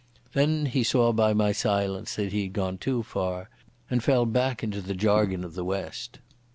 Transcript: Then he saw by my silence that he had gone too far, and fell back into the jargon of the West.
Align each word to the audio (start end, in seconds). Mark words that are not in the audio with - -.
Then 0.33 0.65
he 0.65 0.81
saw 0.83 1.11
by 1.13 1.31
my 1.35 1.51
silence 1.51 2.15
that 2.15 2.31
he 2.31 2.41
had 2.41 2.53
gone 2.53 2.79
too 2.79 3.03
far, 3.03 3.51
and 3.87 4.03
fell 4.03 4.25
back 4.25 4.63
into 4.63 4.81
the 4.81 4.95
jargon 4.95 5.43
of 5.43 5.53
the 5.53 5.63
West. 5.63 6.17